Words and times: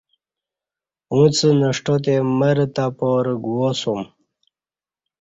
اݩڅ 1.13 1.35
نݜٹہ 1.59 1.95
تے 2.03 2.15
مرہ 2.39 2.65
تہ 2.75 2.85
پارہ 2.97 3.33
گوا 3.43 3.69
سوم 3.81 4.01